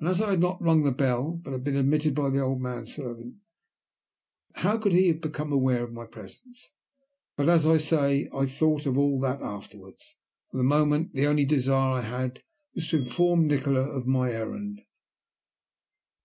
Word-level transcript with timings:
As 0.00 0.20
I 0.20 0.30
had 0.30 0.40
not 0.40 0.60
rung 0.60 0.82
the 0.82 0.90
bell, 0.90 1.38
but 1.40 1.52
had 1.52 1.62
been 1.62 1.76
admitted 1.76 2.16
by 2.16 2.30
the 2.30 2.40
old 2.40 2.60
man 2.60 2.84
servant, 2.84 3.36
how 4.54 4.76
could 4.76 4.90
he 4.90 5.06
have 5.06 5.20
become 5.20 5.52
aware 5.52 5.84
of 5.84 5.92
my 5.92 6.04
presence? 6.04 6.72
But, 7.36 7.48
as 7.48 7.64
I 7.64 7.76
say, 7.76 8.28
I 8.34 8.46
thought 8.46 8.86
of 8.86 8.98
all 8.98 9.20
that 9.20 9.40
afterwards. 9.40 10.16
For 10.50 10.56
the 10.56 10.64
moment 10.64 11.14
the 11.14 11.28
only 11.28 11.44
desire 11.44 11.98
I 12.00 12.00
had 12.00 12.42
was 12.74 12.88
to 12.88 13.02
inform 13.02 13.46
Nikola 13.46 13.82
of 13.82 14.04
my 14.04 14.32
errand. 14.32 14.80